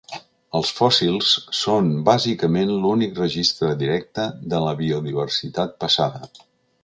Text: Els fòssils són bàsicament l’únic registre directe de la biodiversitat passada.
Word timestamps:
Els 0.59 0.69
fòssils 0.77 1.33
són 1.57 1.91
bàsicament 2.07 2.71
l’únic 2.85 3.21
registre 3.23 3.69
directe 3.83 4.27
de 4.55 4.65
la 4.69 4.75
biodiversitat 4.81 5.77
passada. 5.85 6.31